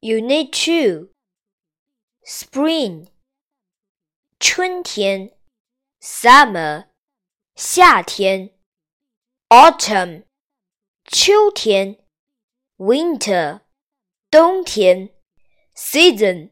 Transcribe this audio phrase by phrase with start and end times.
[0.00, 1.10] Unit Two
[2.24, 3.08] Spring
[4.38, 5.32] 春天，
[6.00, 6.88] Summer
[7.54, 8.50] 夏天，
[9.48, 10.24] Autumn
[11.04, 11.98] 秋天，
[12.76, 13.62] Winter
[14.30, 15.14] 冬天，
[15.74, 16.50] Season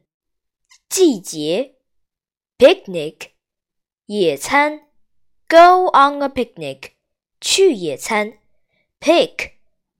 [0.89, 1.77] 季节，
[2.57, 3.33] Picnic
[4.07, 4.89] 野餐，
[5.49, 6.93] Go on a picnic
[7.41, 8.39] 去野餐，
[9.01, 9.53] Pick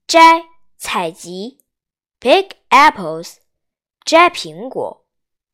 [0.07, 0.45] 摘
[0.77, 1.59] 采集
[2.19, 3.37] ，Pick apples
[4.03, 5.05] 摘苹果，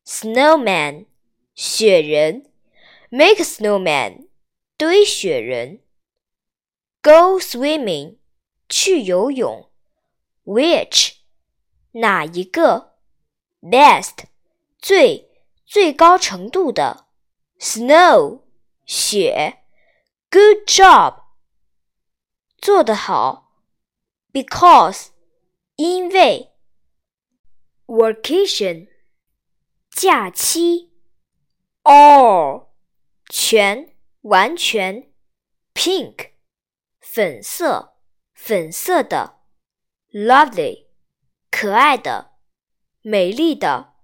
[0.04, 1.06] Snowman
[1.54, 2.50] 雪人，
[3.10, 4.28] Make a snowman
[4.76, 5.80] 堆雪人，
[7.02, 8.16] Go swimming
[8.68, 9.70] 去游泳，
[10.44, 11.16] Which
[11.92, 12.96] 哪一个，
[13.60, 14.24] Best
[14.78, 15.30] 最
[15.66, 17.06] 最高程度的，
[17.58, 18.40] Snow
[18.86, 19.62] 雪，
[20.30, 21.22] Good job
[22.58, 23.52] 做得好，
[24.32, 25.08] Because
[25.76, 26.50] 因为
[27.86, 28.88] ，Vacation
[29.90, 30.92] 假期，
[31.82, 32.68] All
[33.28, 35.12] 全完全，
[35.74, 36.32] Pink
[37.00, 37.98] 粉色
[38.34, 39.40] 粉色的，
[40.10, 40.86] Lovely
[41.50, 42.32] 可爱的
[43.02, 43.94] 美丽的，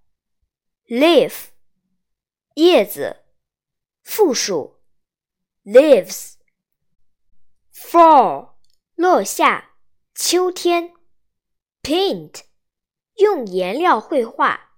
[0.87, 1.49] Leaf
[2.55, 3.25] 叶子
[4.03, 4.81] 复数，
[5.65, 6.35] Leaves
[7.73, 8.55] Fall
[8.95, 9.77] 落下
[10.15, 10.95] 秋天，
[11.83, 12.43] Paint
[13.18, 14.73] 用颜料绘画。